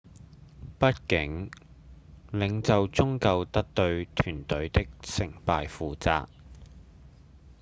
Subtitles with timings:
[0.79, 1.51] 畢竟
[2.31, 6.25] 領袖終究得對團隊的成敗負責